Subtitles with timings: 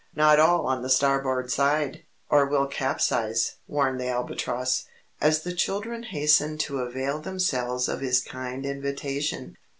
[0.15, 4.85] "Not all on the starboard side, or we'll capsize," warned the Albatross,
[5.21, 9.57] as the children hastened to avail themselves of his kind invitation.